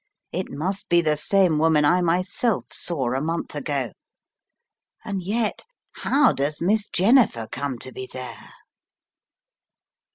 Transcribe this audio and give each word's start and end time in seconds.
It 0.31 0.49
must 0.49 0.89
be 0.89 1.01
the 1.01 1.15
same 1.15 1.59
woman 1.59 1.85
I 1.85 2.01
myself 2.01 2.65
saw 2.71 3.13
a 3.13 3.21
month 3.21 3.53
ago; 3.53 3.91
and 5.05 5.21
yet 5.21 5.63
how 5.91 6.33
does 6.33 6.59
Miss 6.59 6.87
Jennifer 6.87 7.47
come 7.51 7.77
to 7.77 7.91
be 7.91 8.09
there? 8.11 8.49